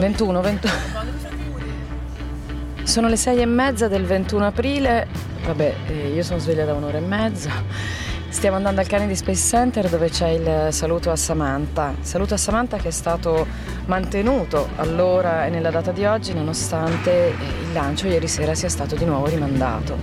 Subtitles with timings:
[0.00, 0.72] 21, 21.
[2.84, 5.06] Sono le sei e mezza del 21 aprile,
[5.44, 7.50] vabbè, eh, io sono sveglia da un'ora e mezza.
[8.30, 11.94] Stiamo andando al Kennedy Space Center dove c'è il saluto a Samantha.
[12.00, 13.46] Saluto a Samantha che è stato
[13.86, 17.32] mantenuto allora e nella data di oggi nonostante eh,
[17.66, 19.98] il lancio ieri sera sia stato di nuovo rimandato.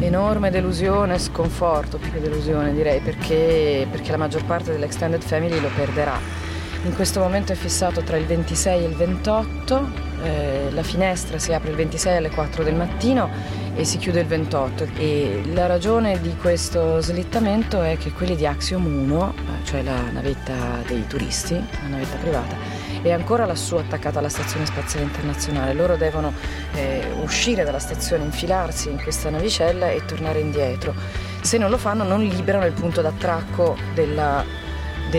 [0.00, 5.70] Enorme delusione, sconforto, più che delusione direi, perché, perché la maggior parte dell'extended family lo
[5.74, 6.43] perderà.
[6.84, 9.90] In questo momento è fissato tra il 26 e il 28,
[10.22, 13.30] eh, la finestra si apre il 26 alle 4 del mattino
[13.74, 18.46] e si chiude il 28 e la ragione di questo slittamento è che quelli di
[18.46, 20.52] Axiom 1, eh, cioè la navetta
[20.86, 22.54] dei turisti, la navetta privata,
[23.00, 25.72] è ancora lassù attaccata alla Stazione Spaziale Internazionale.
[25.72, 26.34] Loro devono
[26.74, 30.94] eh, uscire dalla stazione, infilarsi in questa navicella e tornare indietro.
[31.40, 34.63] Se non lo fanno non liberano il punto d'attracco della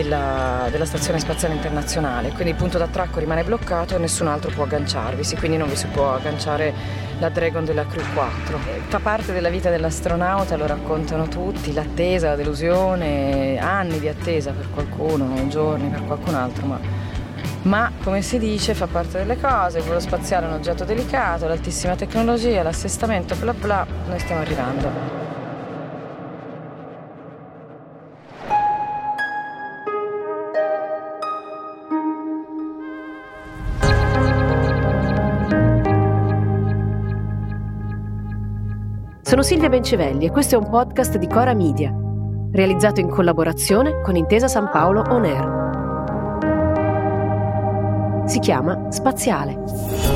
[0.02, 4.64] della, della, Stazione Spaziale Internazionale, quindi il punto d'attracco rimane bloccato e nessun altro può
[4.64, 6.74] agganciarvisi, quindi non vi si può agganciare
[7.18, 8.58] la Dragon della Crew 4.
[8.88, 14.68] Fa parte della vita dell'astronauta, lo raccontano tutti, l'attesa, la delusione, anni di attesa per
[14.70, 16.78] qualcuno, giorni per qualcun altro, ma,
[17.62, 21.48] ma come si dice fa parte delle cose, il volo spaziale è un oggetto delicato,
[21.48, 25.25] l'altissima tecnologia, l'assestamento, bla bla, noi stiamo arrivando.
[39.26, 41.92] Sono Silvia Bencevelli e questo è un podcast di Cora Media,
[42.52, 46.68] realizzato in collaborazione con Intesa San Paolo On Air.
[48.28, 50.15] Si chiama Spaziale.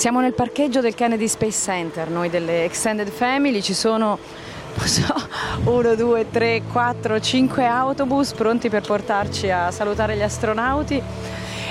[0.00, 4.18] Siamo nel parcheggio del Kennedy Space Center, noi delle Extended Family, ci sono
[4.84, 5.14] so,
[5.64, 11.02] 1, 2, 3, 4, 5 autobus pronti per portarci a salutare gli astronauti.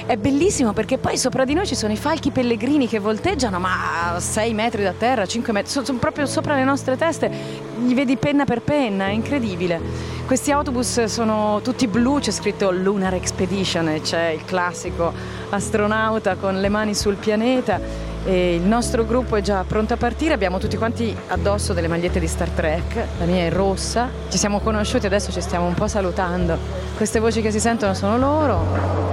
[0.06, 4.14] È bellissimo perché poi sopra di noi ci sono i falchi pellegrini che volteggiano, ma
[4.14, 7.32] a 6 metri da terra, 5 metri, sono proprio sopra le nostre teste,
[7.80, 9.82] li vedi penna per penna, è incredibile.
[10.28, 15.12] Questi autobus sono tutti blu, c'è scritto Lunar Expedition c'è il classico
[15.50, 20.34] astronauta con le mani sul pianeta e il nostro gruppo è già pronto a partire,
[20.34, 24.60] abbiamo tutti quanti addosso delle magliette di Star Trek, la mia è rossa, ci siamo
[24.60, 26.58] conosciuti, adesso ci stiamo un po' salutando.
[26.96, 29.08] Queste voci che si sentono sono loro.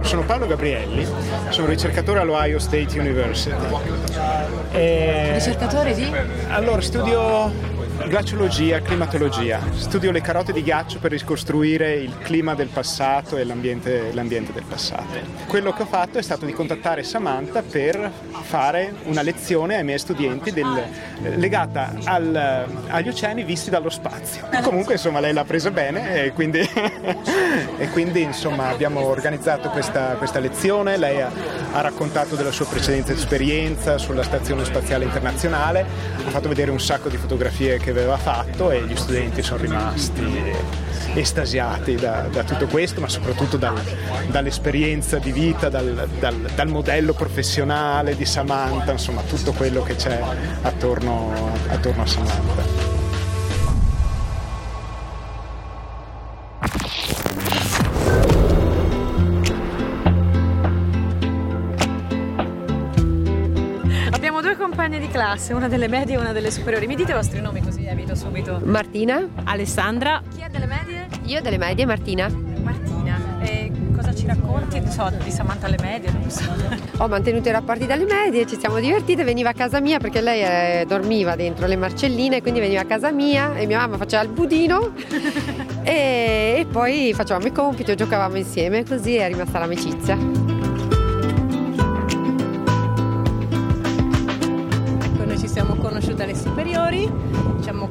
[0.00, 1.06] Sono Paolo Gabrielli,
[1.48, 3.56] sono ricercatore all'Ohio State University.
[4.70, 5.32] E...
[5.34, 6.12] Ricercatore di?
[6.48, 7.50] Allora, studio
[7.96, 9.60] Glaciologia, climatologia.
[9.76, 14.64] Studio le carote di ghiaccio per ricostruire il clima del passato e l'ambiente, l'ambiente, del
[14.68, 15.14] passato.
[15.46, 18.10] Quello che ho fatto è stato di contattare Samantha per
[18.42, 20.82] fare una lezione ai miei studenti del,
[21.36, 24.48] legata al, agli oceani visti dallo spazio.
[24.62, 26.58] Comunque insomma lei l'ha presa bene e quindi,
[27.78, 30.96] e quindi insomma, abbiamo organizzato questa, questa lezione.
[30.96, 31.30] Lei ha,
[31.72, 35.86] ha raccontato della sua precedente esperienza sulla Stazione Spaziale Internazionale,
[36.26, 40.22] ha fatto vedere un sacco di fotografie che aveva fatto e gli studenti sono rimasti
[41.12, 43.78] estasiati da, da tutto questo, ma soprattutto dal,
[44.30, 50.18] dall'esperienza di vita, dal, dal, dal, modello professionale di Samantha, insomma tutto quello che c'è
[50.62, 52.93] attorno, attorno a Samantha.
[65.14, 66.88] Classe, una delle medie e una delle superiori.
[66.88, 68.60] Mi dite i vostri nomi così evito subito.
[68.64, 69.24] Martina.
[69.44, 70.20] Alessandra.
[70.34, 71.06] Chi è delle medie?
[71.26, 72.28] Io delle medie, Martina.
[72.28, 73.20] Martina.
[73.40, 74.80] E cosa ci racconti?
[74.80, 76.42] Non so, di Samantha alle medie, non so.
[76.98, 80.42] Ho mantenuto i rapporti dalle medie, ci siamo divertite, veniva a casa mia perché lei
[80.42, 84.30] eh, dormiva dentro le marcelline, quindi veniva a casa mia e mia mamma faceva il
[84.30, 84.94] budino
[85.84, 90.43] e, e poi facevamo i compiti, giocavamo insieme, così è rimasta l'amicizia.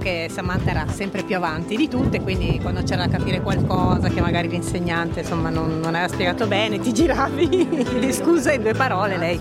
[0.03, 4.19] Che Samantha era sempre più avanti di tutte, quindi quando c'era da capire qualcosa che
[4.19, 7.47] magari l'insegnante insomma, non, non aveva spiegato bene, ti giravi,
[7.99, 9.39] di scusa in due parole, lei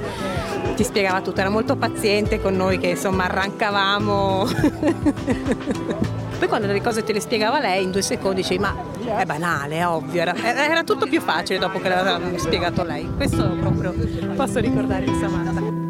[0.76, 4.47] ti spiegava tutto, era molto paziente con noi che insomma arrancavamo.
[6.38, 8.75] Poi quando le cose te le spiegava lei, in due secondi dicevi ma
[9.19, 13.08] è banale, è ovvio, era, era tutto più facile dopo che l'aveva spiegato lei.
[13.17, 13.93] Questo proprio
[14.37, 15.81] posso ricordare di Samantha.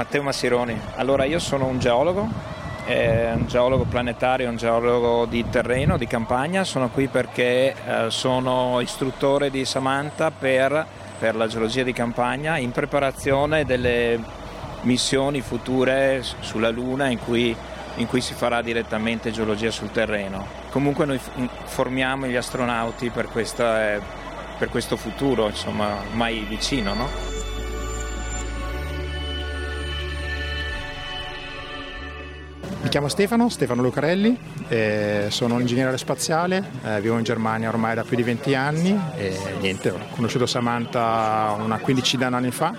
[0.00, 0.80] Matteo Massironi.
[0.96, 2.26] Allora io sono un geologo
[2.86, 6.64] è un geologo planetario, un geologo di terreno, di campagna.
[6.64, 10.86] Sono qui perché eh, sono istruttore di Samantha per,
[11.18, 14.18] per la geologia di campagna in preparazione delle
[14.82, 17.54] missioni future sulla Luna in cui,
[17.96, 20.46] in cui si farà direttamente geologia sul terreno.
[20.70, 21.20] Comunque noi
[21.64, 24.00] formiamo gli astronauti per, questa, eh,
[24.58, 27.29] per questo futuro, insomma, mai vicino, no?
[32.82, 34.38] Mi chiamo Stefano, Stefano Lucarelli,
[34.68, 38.98] eh, sono un ingegnere spaziale, eh, vivo in Germania ormai da più di 20 anni
[39.16, 42.74] e niente, ho conosciuto Samantha una quindicina d'anni fa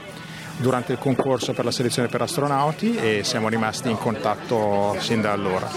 [0.61, 5.31] durante il concorso per la selezione per astronauti e siamo rimasti in contatto sin da
[5.31, 5.69] allora.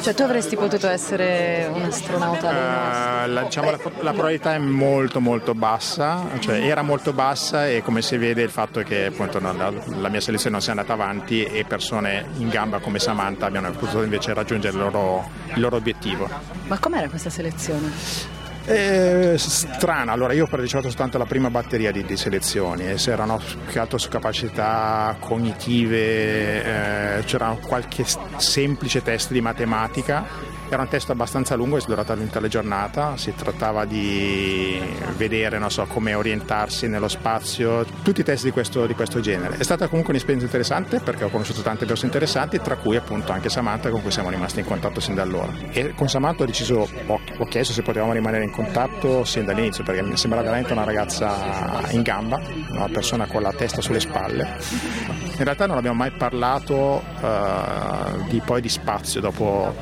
[0.00, 2.50] Cioè tu avresti potuto essere un astronauta?
[2.50, 7.82] Uh, la, diciamo, la, la, probabilità è molto molto bassa, cioè era molto bassa e
[7.82, 10.72] come si vede il fatto è che appunto, no, la, la, mia selezione non sia
[10.72, 15.60] andata avanti e persone in gamba come Samantha abbiano potuto invece raggiungere il loro, il
[15.60, 16.28] loro obiettivo.
[16.66, 18.44] Ma com'era questa selezione?
[18.68, 23.12] Eh, strana, allora io ho partecipato soltanto alla prima batteria di, di selezioni e se
[23.12, 23.40] erano
[23.70, 28.04] più altro su capacità cognitive, eh, c'era qualche
[28.38, 33.34] semplice test di matematica era un test abbastanza lungo, è durato tutta la giornata, si
[33.34, 34.80] trattava di
[35.16, 39.56] vedere so, come orientarsi nello spazio, tutti i test di questo, di questo, genere.
[39.56, 43.48] È stata comunque un'esperienza interessante perché ho conosciuto tante persone interessanti, tra cui appunto anche
[43.48, 45.52] Samantha con cui siamo rimasti in contatto sin da allora.
[45.70, 50.02] E con Samantha ho deciso, ho chiesto se potevamo rimanere in contatto sin dall'inizio perché
[50.02, 52.40] mi sembrava veramente una ragazza in gamba,
[52.70, 55.25] una persona con la testa sulle spalle.
[55.38, 59.74] In realtà non abbiamo mai parlato uh, di, poi di spazio dopo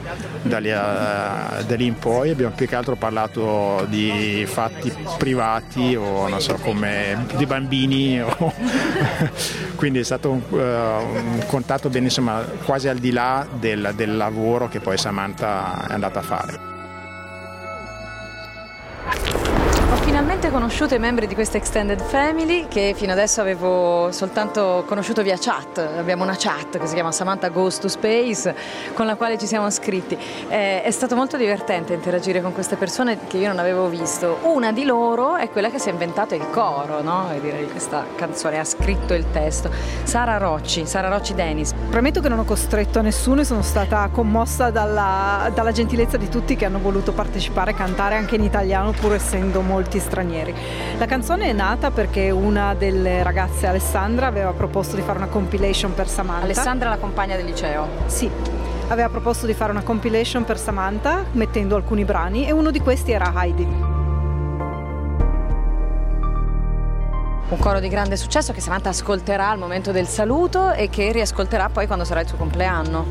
[0.42, 6.40] da, da lì in poi abbiamo più che altro parlato di fatti privati o non
[6.40, 8.52] so come di bambini o
[9.76, 14.16] quindi è stato un, uh, un contatto ben, insomma, quasi al di là del, del
[14.16, 16.73] lavoro che poi Samantha è andata a fare.
[20.14, 25.36] Finalmente conosciuto i membri di questa extended family che fino adesso avevo soltanto conosciuto via
[25.36, 25.78] chat.
[25.78, 28.54] Abbiamo una chat che si chiama Samantha Goes to Space
[28.92, 30.16] con la quale ci siamo iscritti.
[30.48, 34.38] Eh, è stato molto divertente interagire con queste persone che io non avevo visto.
[34.42, 37.32] Una di loro è quella che si è inventato il coro, no?
[37.32, 39.68] E direi questa canzone, ha scritto il testo.
[40.04, 41.72] Sara Rocci, Sara Rocci Dennis.
[41.90, 46.28] Premetto che non ho costretto a nessuno e sono stata commossa dalla, dalla gentilezza di
[46.28, 50.54] tutti che hanno voluto partecipare e cantare anche in italiano pur essendo molti stranieri.
[50.98, 55.94] La canzone è nata perché una delle ragazze, Alessandra, aveva proposto di fare una compilation
[55.94, 56.44] per Samantha.
[56.44, 57.88] Alessandra, la compagna del liceo?
[58.06, 58.30] Sì.
[58.88, 63.12] Aveva proposto di fare una compilation per Samantha mettendo alcuni brani e uno di questi
[63.12, 63.92] era Heidi.
[67.46, 71.68] un coro di grande successo che Samantha ascolterà al momento del saluto e che riascolterà
[71.68, 73.06] poi quando sarà il suo compleanno.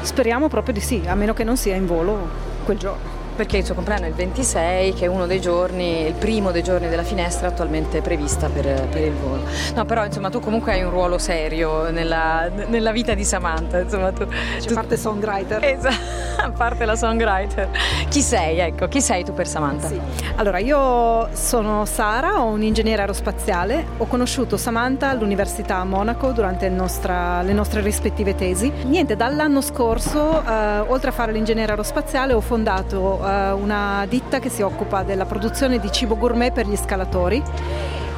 [0.00, 2.28] Speriamo proprio di sì, a meno che non sia in volo
[2.64, 6.14] quel giorno perché il suo compleanno è il 26, che è uno dei giorni, il
[6.14, 9.42] primo dei giorni della finestra attualmente prevista per, per il volo.
[9.74, 13.78] No, però insomma tu comunque hai un ruolo serio nella, nella vita di Samantha.
[13.80, 14.74] Insomma, tu, C'è tu...
[14.74, 15.62] parte songwriter.
[15.62, 15.94] Esatto,
[16.36, 17.68] a parte la songwriter.
[18.08, 19.88] Chi sei, ecco, chi sei tu per Samantha?
[19.88, 20.00] Sì.
[20.36, 26.68] Allora, io sono Sara, ho un ingegnere aerospaziale, ho conosciuto Samantha all'Università a Monaco durante
[26.68, 28.70] nostra, le nostre rispettive tesi.
[28.84, 34.48] Niente, dall'anno scorso, eh, oltre a fare l'ingegnere aerospaziale, ho fondato eh, una ditta che
[34.48, 37.42] si occupa della produzione di cibo gourmet per gli scalatori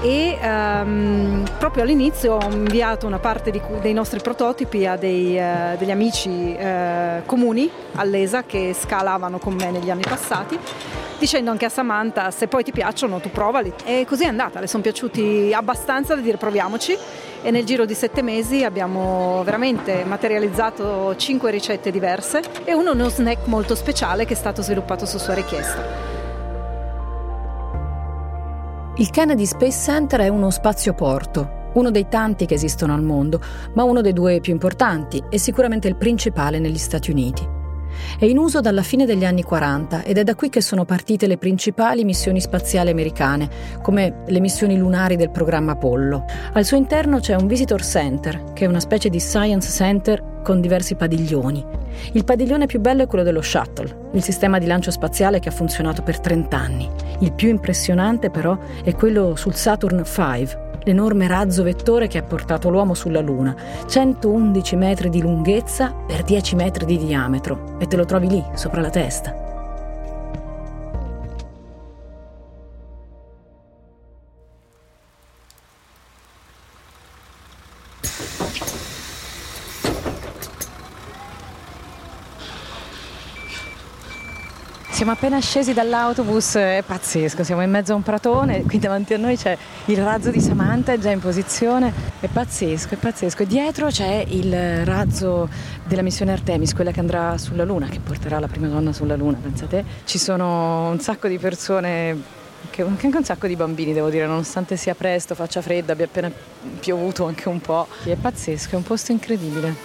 [0.00, 5.76] e um, proprio all'inizio ho inviato una parte di, dei nostri prototipi a dei, uh,
[5.76, 10.59] degli amici uh, comuni all'ESA che scalavano con me negli anni passati
[11.19, 14.69] dicendo anche a Samantha se poi ti piacciono tu provali e così è andata, le
[14.69, 16.97] sono piaciuti abbastanza da dire proviamoci
[17.43, 23.09] e nel giro di sette mesi abbiamo veramente materializzato cinque ricette diverse e uno uno
[23.09, 26.08] snack molto speciale che è stato sviluppato su sua richiesta.
[28.99, 33.40] Il Kennedy Space Center è uno spazioporto, uno dei tanti che esistono al mondo,
[33.75, 37.58] ma uno dei due più importanti e sicuramente il principale negli Stati Uniti.
[38.17, 41.27] È in uso dalla fine degli anni 40 ed è da qui che sono partite
[41.27, 43.49] le principali missioni spaziali americane,
[43.83, 46.25] come le missioni lunari del programma Apollo.
[46.53, 50.61] Al suo interno c'è un Visitor Center, che è una specie di Science Center con
[50.61, 51.65] diversi padiglioni.
[52.12, 55.53] Il padiglione più bello è quello dello Shuttle, il sistema di lancio spaziale che ha
[55.53, 56.88] funzionato per 30 anni.
[57.21, 62.71] Il più impressionante però è quello sul Saturn V, l'enorme razzo vettore che ha portato
[62.71, 63.54] l'uomo sulla Luna,
[63.87, 68.80] 111 metri di lunghezza per 10 metri di diametro, e te lo trovi lì, sopra
[68.80, 69.48] la testa.
[84.99, 89.17] Siamo appena scesi dall'autobus, è pazzesco, siamo in mezzo a un pratone, qui davanti a
[89.17, 93.45] noi c'è il razzo di Samantha, è già in posizione, è pazzesco, è pazzesco.
[93.45, 95.49] E dietro c'è il razzo
[95.85, 99.38] della missione Artemis, quella che andrà sulla Luna, che porterà la prima donna sulla Luna,
[99.40, 99.85] pensate?
[100.02, 102.21] Ci sono un sacco di persone
[102.64, 106.28] anche, un sacco di bambini, devo dire, nonostante sia presto, faccia freddo, abbia appena
[106.81, 107.87] piovuto anche un po'.
[108.02, 109.76] È pazzesco, è un posto incredibile.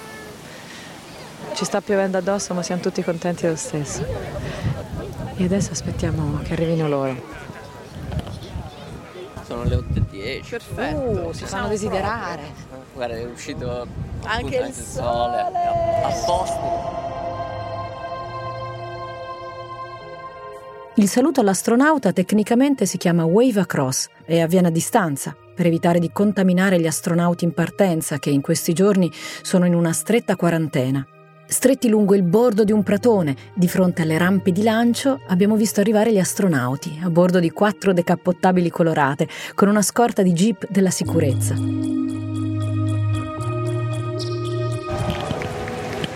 [1.53, 4.42] Ci sta piovendo addosso, ma siamo tutti contenti lo stesso.
[5.36, 7.16] E adesso aspettiamo che arrivino loro.
[9.46, 10.50] Sono le 8.10.
[10.50, 11.28] Perfetto.
[11.28, 12.42] Uh, si fanno desiderare.
[12.94, 13.88] Guarda, è uscito
[14.24, 15.42] anche il, sole.
[15.42, 17.02] A posto.
[20.96, 26.12] Il saluto all'astronauta tecnicamente si chiama wave across e avviene a distanza per evitare di
[26.12, 29.12] contaminare gli astronauti in partenza che in questi giorni
[29.42, 31.06] sono in una stretta quarantena.
[31.45, 35.81] Stretti lungo il bordo di un pratone, di fronte alle rampe di lancio, abbiamo visto
[35.81, 40.89] arrivare gli astronauti a bordo di quattro decappottabili colorate, con una scorta di jeep della
[40.89, 41.53] sicurezza.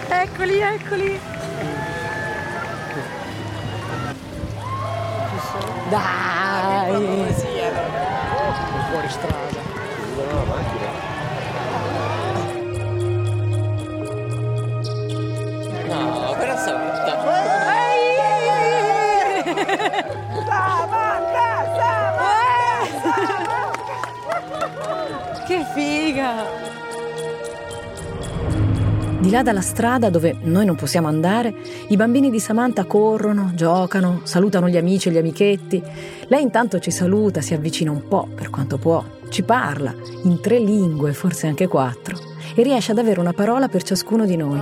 [0.10, 1.20] Eccoli, eccoli!
[5.90, 6.92] Dai!
[8.90, 9.47] Fuori strada.
[26.18, 26.66] Figa!
[29.20, 31.54] Di là dalla strada dove noi non possiamo andare,
[31.90, 35.84] i bambini di Samantha corrono, giocano, salutano gli amici e gli amichetti.
[36.28, 39.94] Lei intanto ci saluta, si avvicina un po' per quanto può, ci parla
[40.24, 42.18] in tre lingue, forse anche quattro,
[42.56, 44.62] e riesce ad avere una parola per ciascuno di noi.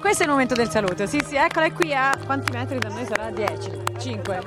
[0.00, 1.06] Questo è il momento del saluto.
[1.06, 3.30] Sì, sì, eccola qui a quanti metri da noi sarà?
[3.30, 4.38] 10, 5.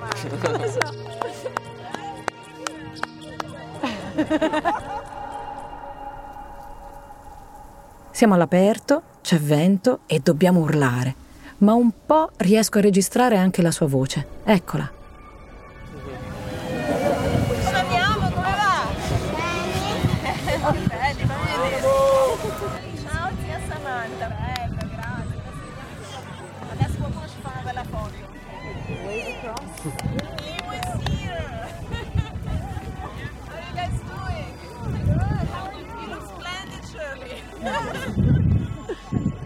[8.12, 11.16] Siamo all'aperto, c'è vento e dobbiamo urlare,
[11.60, 14.28] ma un po' riesco a registrare anche la sua voce.
[14.44, 14.97] Eccola.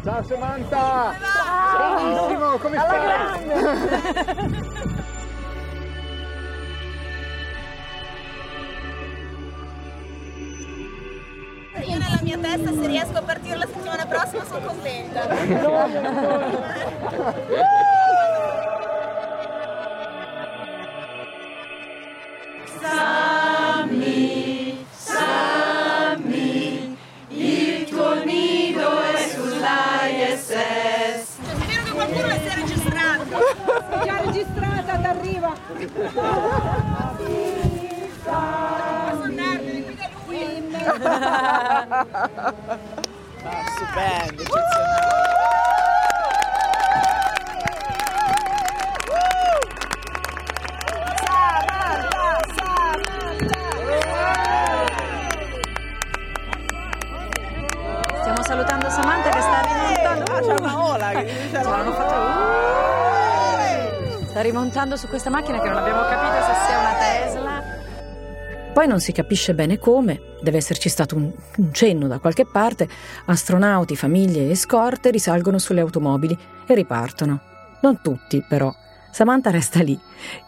[0.04, 1.16] Ciao Samantha!
[1.22, 1.96] Ciao!
[1.96, 3.00] Benissimo, come stai?
[11.84, 15.28] Io nella mia testa se riesco a partire la settimana prossima sono contenta.
[41.42, 42.06] Ah,
[43.76, 45.20] stupendo, eccezionale.
[58.20, 60.32] Stiamo salutando Samantha che sta rimontando.
[60.32, 61.62] Ah, c'è una ola che dice
[64.30, 67.41] Sta rimontando su questa macchina che non abbiamo capito se sia una Tesla.
[68.74, 72.88] Poi non si capisce bene come, deve esserci stato un, un, cenno da qualche parte,
[73.26, 77.40] astronauti, famiglie e scorte risalgono sulle automobili e ripartono.
[77.82, 78.74] Non tutti, però.
[79.12, 80.00] Samantha resta lì.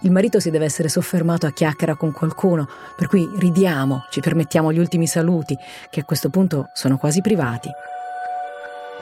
[0.02, 2.66] Il marito si deve essere soffermato a chiacchiera con qualcuno,
[2.96, 5.58] per cui ridiamo, ci permettiamo gli ultimi saluti,
[5.90, 7.70] che a questo punto sono quasi privati.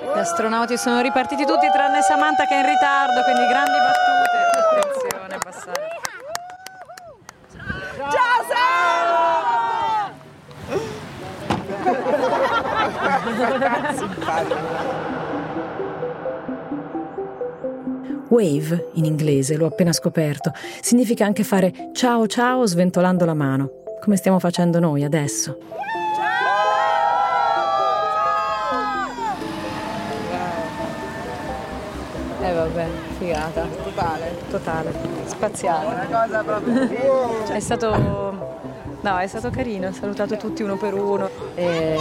[0.01, 4.21] Gli astronauti sono ripartiti tutti tranne Samantha che è in ritardo, quindi grandi battute.
[4.57, 5.80] Attenzione a
[18.31, 24.15] Wave, in inglese, l'ho appena scoperto, significa anche fare ciao ciao sventolando la mano, come
[24.15, 25.57] stiamo facendo noi adesso.
[32.41, 33.65] Eh vabbè, figata.
[33.83, 34.37] Totale.
[34.49, 34.93] Totale.
[35.25, 35.87] Spaziale.
[35.87, 37.45] Una cosa proprio.
[37.47, 38.59] è stato.
[39.01, 41.29] No, è stato carino, ha salutato tutti uno per uno.
[41.55, 41.97] E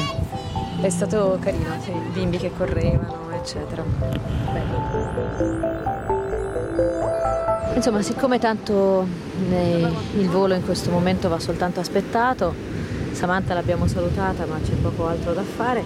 [0.80, 3.82] È stato carino, sì, i bimbi che correvano, eccetera.
[4.52, 4.78] Bello.
[7.74, 9.06] Insomma, siccome tanto
[9.50, 12.54] il volo in questo momento va soltanto aspettato,
[13.12, 15.84] Samantha l'abbiamo salutata ma c'è poco altro da fare,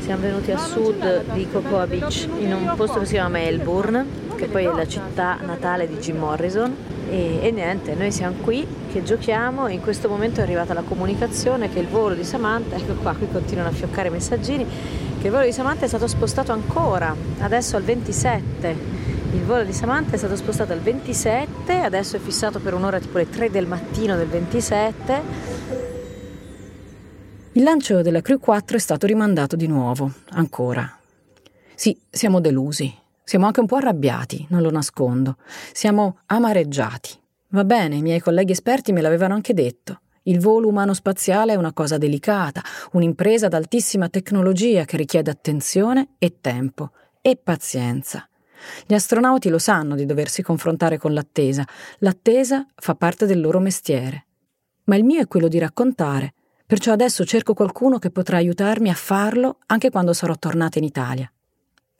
[0.00, 4.06] siamo venuti a sud di Cocoa Beach in un posto che si chiama Melbourne,
[4.36, 6.74] che poi è la città natale di Jim Morrison
[7.10, 11.68] e, e, niente, noi siamo qui che giochiamo in questo momento è arrivata la comunicazione
[11.68, 14.64] che il volo di Samantha, ecco qua, qui continuano a fioccare i messaggini,
[15.20, 18.98] che il volo di Samantha è stato spostato ancora, adesso al 27.
[19.32, 23.18] Il volo di Samantha è stato spostato al 27, adesso è fissato per un'ora tipo
[23.18, 25.22] le 3 del mattino del 27.
[27.52, 30.96] Il lancio della Crew 4 è stato rimandato di nuovo, ancora.
[31.74, 32.92] Sì, siamo delusi,
[33.30, 35.36] siamo anche un po' arrabbiati, non lo nascondo.
[35.72, 37.10] Siamo amareggiati.
[37.50, 40.00] Va bene, i miei colleghi esperti me l'avevano anche detto.
[40.22, 42.60] Il volo umano spaziale è una cosa delicata,
[42.90, 48.28] un'impresa ad altissima tecnologia che richiede attenzione e tempo e pazienza.
[48.84, 51.64] Gli astronauti lo sanno di doversi confrontare con l'attesa.
[51.98, 54.26] L'attesa fa parte del loro mestiere.
[54.86, 56.34] Ma il mio è quello di raccontare,
[56.66, 61.32] perciò adesso cerco qualcuno che potrà aiutarmi a farlo anche quando sarò tornata in Italia.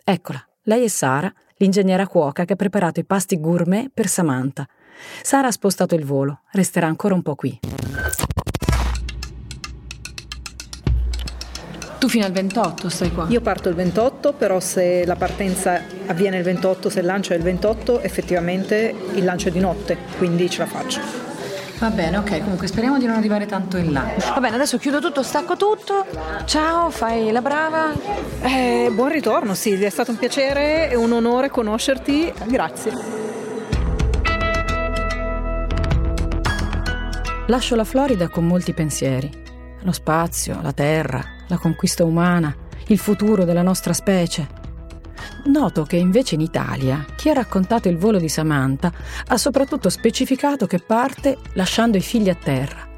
[0.03, 4.67] Eccola, lei è Sara, l'ingegnera cuoca che ha preparato i pasti gourmet per Samantha.
[5.23, 7.59] Sara ha spostato il volo, resterà ancora un po' qui.
[11.99, 13.27] Tu fino al 28 stai qua?
[13.29, 17.37] Io parto il 28, però se la partenza avviene il 28, se il lancio è
[17.37, 21.30] il 28, effettivamente il lancio è di notte, quindi ce la faccio.
[21.81, 24.13] Va bene, ok, comunque speriamo di non arrivare tanto in là.
[24.35, 26.05] Va bene, adesso chiudo tutto, stacco tutto.
[26.45, 27.95] Ciao, fai la brava.
[28.43, 32.31] Eh, buon ritorno Silvia, è stato un piacere e un onore conoscerti.
[32.45, 32.93] Grazie.
[37.47, 39.31] Lascio la Florida con molti pensieri.
[39.81, 42.55] Lo spazio, la terra, la conquista umana,
[42.89, 44.60] il futuro della nostra specie.
[45.45, 48.93] Noto che invece in Italia chi ha raccontato il volo di Samantha
[49.27, 52.89] ha soprattutto specificato che parte lasciando i figli a terra.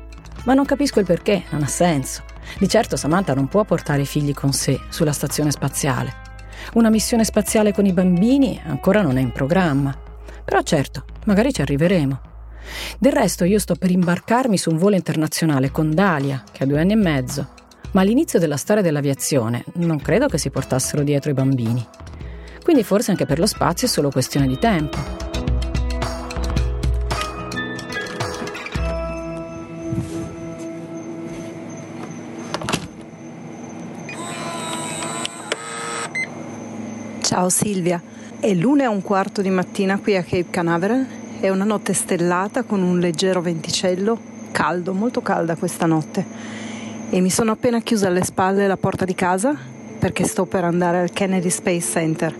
[0.44, 2.24] Ma non capisco il perché, non ha senso.
[2.58, 6.30] Di certo Samantha non può portare i figli con sé sulla stazione spaziale.
[6.74, 9.96] Una missione spaziale con i bambini ancora non è in programma.
[10.44, 12.20] Però certo, magari ci arriveremo.
[12.98, 16.80] Del resto io sto per imbarcarmi su un volo internazionale con Dalia, che ha due
[16.80, 17.48] anni e mezzo.
[17.92, 21.87] Ma all'inizio della storia dell'aviazione non credo che si portassero dietro i bambini
[22.72, 24.96] quindi forse anche per lo spazio è solo questione di tempo.
[37.20, 38.00] Ciao Silvia,
[38.40, 41.06] è l'una e un quarto di mattina qui a Cape Canaveral,
[41.40, 44.18] è una notte stellata con un leggero venticello,
[44.50, 46.24] caldo, molto calda questa notte.
[47.11, 49.54] E mi sono appena chiusa alle spalle la porta di casa
[50.03, 52.35] perché sto per andare al Kennedy Space Center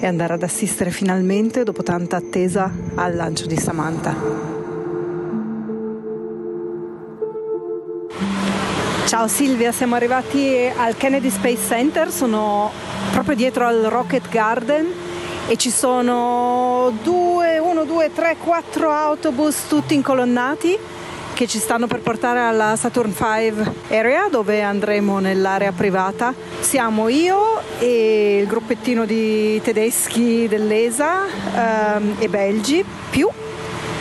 [0.00, 4.16] e andare ad assistere finalmente, dopo tanta attesa, al lancio di Samantha.
[9.06, 12.72] Ciao Silvia, siamo arrivati al Kennedy Space Center, sono
[13.12, 14.84] proprio dietro al Rocket Garden
[15.46, 20.76] e ci sono due, uno, due, tre, quattro autobus tutti incolonnati
[21.34, 26.32] che ci stanno per portare alla Saturn V Area dove andremo nell'area privata.
[26.60, 33.28] Siamo io e il gruppettino di tedeschi dell'ESA ehm, e belgi più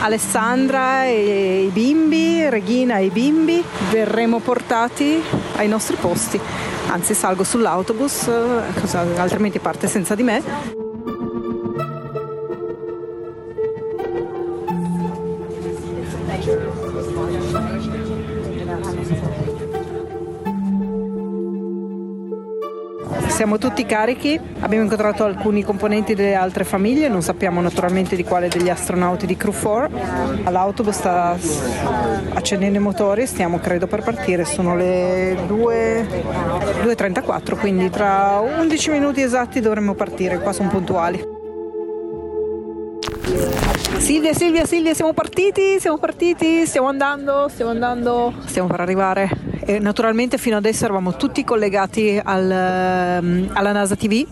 [0.02, 5.22] Alessandra e i bimbi, Regina e i bimbi, verremo portati
[5.56, 6.40] ai nostri posti.
[6.88, 10.93] Anzi salgo sull'autobus, eh, altrimenti parte senza di me.
[23.34, 28.48] Siamo tutti carichi, abbiamo incontrato alcuni componenti delle altre famiglie, non sappiamo naturalmente di quale
[28.48, 29.90] degli astronauti di Crew 4.
[30.52, 31.36] L'autobus sta
[32.36, 39.60] accendendo i motori, stiamo credo per partire, sono le 2.34, quindi tra 11 minuti esatti
[39.60, 41.20] dovremmo partire, qua sono puntuali.
[43.98, 49.53] Silvia, Silvia, Silvia, siamo partiti, siamo partiti, stiamo andando, stiamo andando, stiamo per arrivare.
[49.66, 54.26] E naturalmente fino adesso eravamo tutti collegati al, ehm, alla NASA TV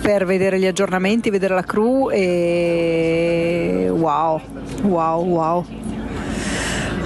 [0.00, 4.40] per vedere gli aggiornamenti, vedere la crew e wow,
[4.82, 5.64] wow, wow.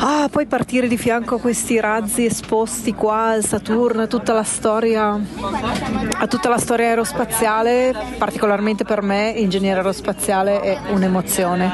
[0.02, 5.10] Ah, poi partire di fianco a questi razzi esposti qua al Saturno, tutta la storia,
[5.12, 11.70] a tutta la storia aerospaziale, particolarmente per me, ingegnere aerospaziale è un'emozione.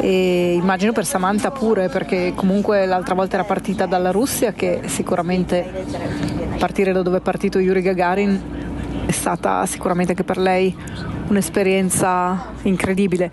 [0.00, 5.68] E immagino per Samantha pure, perché comunque l'altra volta era partita dalla Russia, che sicuramente
[6.56, 8.59] partire da dove è partito Yuri Gagarin
[9.10, 10.74] è stata sicuramente anche per lei
[11.28, 13.30] un'esperienza incredibile.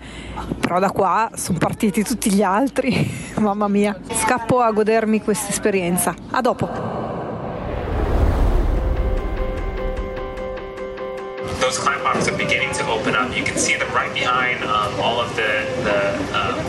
[0.60, 3.98] Però da qua sono partiti tutti gli altri, mamma mia.
[4.12, 6.14] Scappo a godermi questa esperienza.
[6.30, 7.06] A dopo.
[11.60, 13.36] those climb boxes are beginning to open up.
[13.36, 15.98] You can see them right behind um, all of the the,
[16.32, 16.67] um,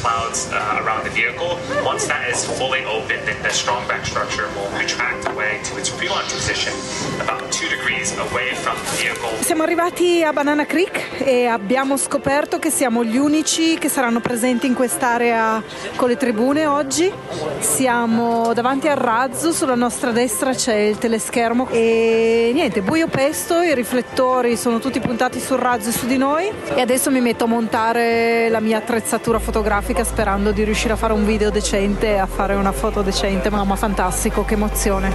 [0.00, 1.58] clouds uh, around the vehicle.
[1.84, 5.90] Once that is fully open, then the strong back structure will retract away to its
[5.90, 6.72] pre-launch position,
[7.20, 9.30] about two degrees away from the vehicle.
[9.40, 14.66] Siamo arrivati a Banana Creek e abbiamo scoperto che siamo gli unici che saranno presenti
[14.66, 15.62] in quest'area
[15.96, 17.12] con le tribune oggi.
[17.58, 23.74] Siamo davanti al razzo, sulla nostra destra c'è il teleschermo e niente, buio pesto, i
[23.74, 27.46] riflettori sono tutti puntati sul razzo e su di noi e adesso mi metto a
[27.48, 32.54] montare la mia attrezzatura fotografica sperando di riuscire a fare un video decente a fare
[32.54, 35.12] una foto decente, mamma fantastico, che emozione.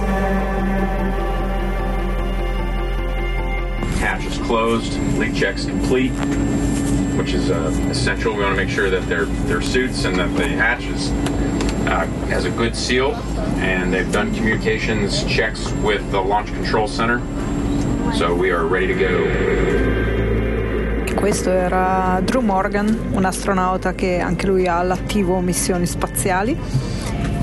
[4.00, 6.12] Hatch is closed, leak checks complete,
[7.16, 8.34] which is uh, essential.
[8.34, 11.10] We want to make sure that their their suits and that the hatch is,
[11.86, 13.14] uh, has a good seal,
[13.60, 17.20] and they've done communications checks with the launch control center.
[18.14, 19.93] So we are ready to go.
[21.24, 26.54] Questo era Drew Morgan, un astronauta che anche lui ha all'attivo missioni spaziali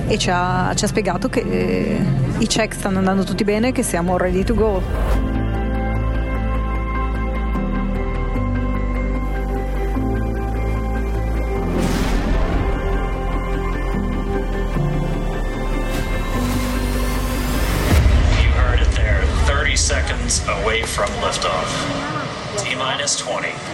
[0.08, 2.00] e ci ha, ci ha spiegato che eh,
[2.38, 4.84] i check stanno andando tutti bene e che siamo ready to go.
[18.38, 19.26] You heard it there.
[19.48, 22.22] 30 seconds away from liftoff.
[22.58, 23.71] T minus 20.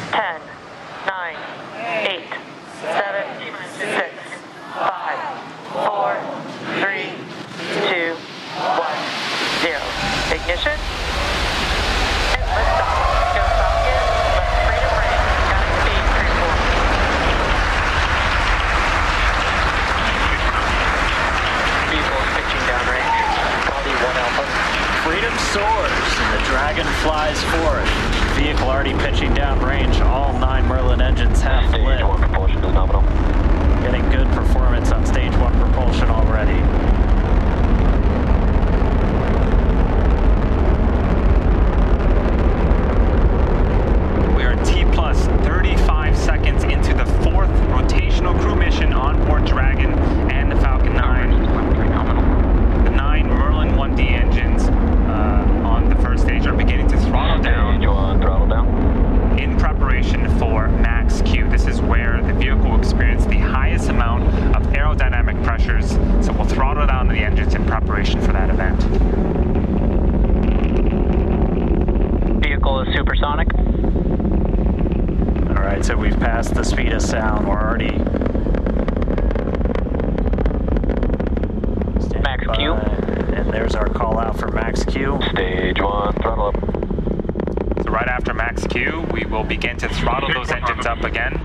[89.47, 91.39] Begin to throttle those engines up again.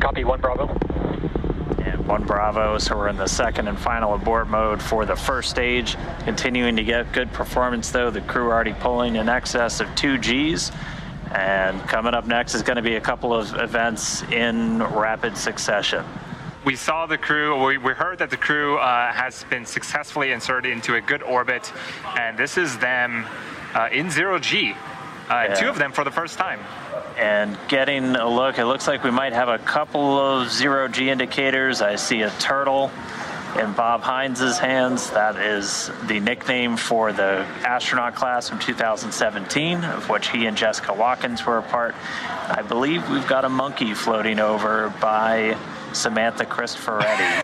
[0.00, 0.66] Copy 1 Bravo.
[1.78, 5.50] And one Bravo, so we're in the second and final abort mode for the first
[5.50, 5.96] stage.
[6.24, 8.10] Continuing to get good performance though.
[8.10, 10.72] The crew already pulling in excess of two Gs.
[11.30, 16.04] And coming up next is going to be a couple of events in rapid succession.
[16.64, 20.72] We saw the crew, we, we heard that the crew uh, has been successfully inserted
[20.72, 21.70] into a good orbit,
[22.16, 23.26] and this is them
[23.74, 24.74] uh, in zero G.
[25.28, 25.54] Uh, Yeah.
[25.54, 26.60] Two of them for the first time.
[27.16, 28.58] and getting a look.
[28.58, 31.80] It looks like we might have a couple of zero G indicators.
[31.80, 32.90] I see a turtle
[33.56, 35.10] in Bob Hines's hands.
[35.10, 40.92] That is the nickname for the astronaut class from 2017, of which he and Jessica
[40.92, 41.94] Watkins were a part.
[42.48, 45.56] I believe we've got a monkey floating over by
[45.92, 47.42] Samantha Cristoforetti.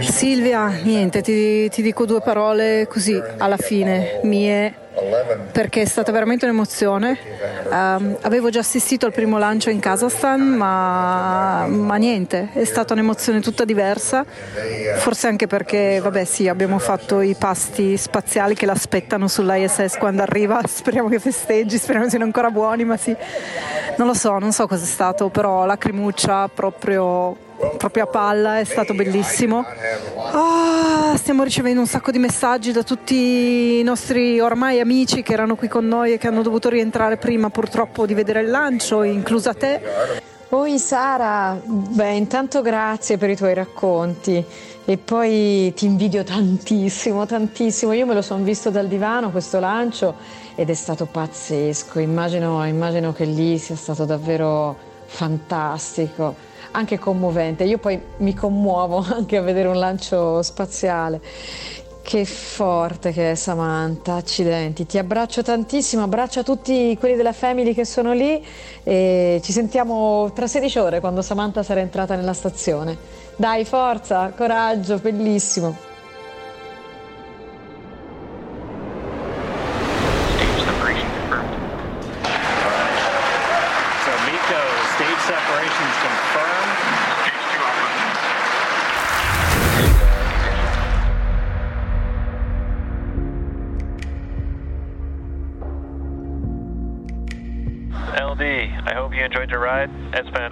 [0.00, 4.84] Silvia, niente, ti, ti dico due parole così alla fine, mie
[5.52, 7.18] perché è stata veramente un'emozione.
[7.70, 13.40] Um, avevo già assistito al primo lancio in Kazakhstan, ma, ma, niente, è stata un'emozione
[13.40, 14.24] tutta diversa,
[14.96, 20.60] forse anche perché, vabbè sì, abbiamo fatto i pasti spaziali che l'aspettano sull'ISS quando arriva,
[20.66, 23.14] speriamo che festeggi, speriamo siano ancora buoni, ma sì,
[23.98, 27.44] non lo so, non so cos'è stato, però lacrimuccia proprio
[27.76, 29.64] proprio a palla, è stato bellissimo.
[30.32, 35.56] Oh, stiamo ricevendo un sacco di messaggi da tutti i nostri ormai amici che erano
[35.56, 39.54] qui con noi e che hanno dovuto rientrare prima purtroppo di vedere il lancio, inclusa
[39.54, 39.80] te.
[40.50, 44.44] Oi Sara, beh intanto grazie per i tuoi racconti
[44.84, 47.92] e poi ti invidio tantissimo, tantissimo.
[47.92, 50.14] Io me lo sono visto dal divano questo lancio
[50.54, 57.64] ed è stato pazzesco, immagino, immagino che lì sia stato davvero fantastico anche commovente.
[57.64, 61.20] Io poi mi commuovo anche a vedere un lancio spaziale.
[62.02, 64.86] Che forte che è Samantha, accidenti.
[64.86, 68.44] Ti abbraccio tantissimo, abbraccio tutti quelli della Family che sono lì
[68.84, 72.96] e ci sentiamo tra 16 ore quando Samantha sarà entrata nella stazione.
[73.34, 75.85] Dai, forza, coraggio, bellissimo.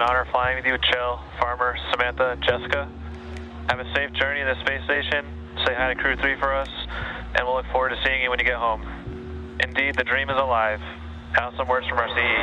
[0.04, 2.86] Honor flying with you, Chell, Farmer, Samantha, Jessica.
[3.70, 5.24] Have a safe journey to the space station.
[5.64, 6.68] Say hi to Crew 3 for us,
[7.34, 8.82] and we'll look forward to seeing you when you get home.
[9.64, 10.80] Indeed, the dream is alive.
[11.32, 12.40] Now some words from our CE.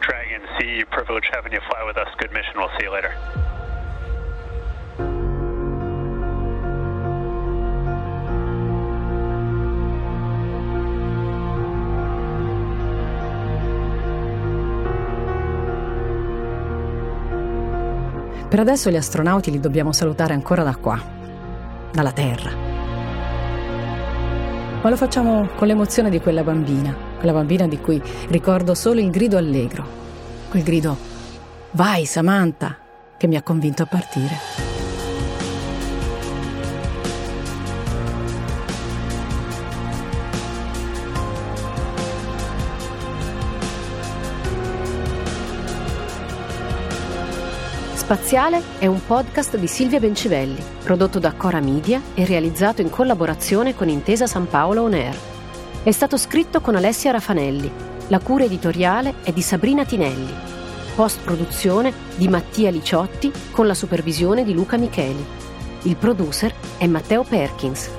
[0.00, 2.06] Dragon, CE, privilege having you fly with us.
[2.16, 2.52] Good mission.
[2.54, 3.55] We'll see you later.
[18.48, 21.02] Per adesso gli astronauti li dobbiamo salutare ancora da qua,
[21.92, 22.50] dalla Terra.
[24.82, 29.10] Ma lo facciamo con l'emozione di quella bambina, quella bambina di cui ricordo solo il
[29.10, 29.84] grido allegro,
[30.48, 30.96] quel grido
[31.72, 32.78] Vai Samantha,
[33.16, 34.65] che mi ha convinto a partire.
[48.06, 53.74] Spaziale è un podcast di Silvia Bencivelli, prodotto da Cora Media e realizzato in collaborazione
[53.74, 55.18] con Intesa San Paolo On Air.
[55.82, 57.68] È stato scritto con Alessia Rafanelli.
[58.06, 60.32] La cura editoriale è di Sabrina Tinelli.
[60.94, 65.26] Post-produzione di Mattia Liciotti con la supervisione di Luca Micheli.
[65.82, 67.90] Il producer è Matteo Perkins.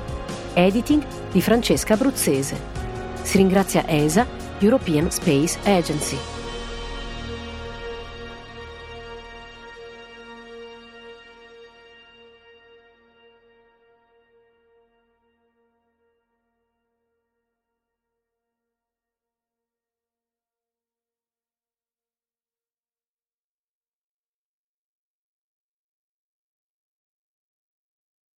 [0.54, 2.58] Editing di Francesca Abruzzese.
[3.24, 4.26] Si ringrazia ESA,
[4.60, 6.37] European Space Agency.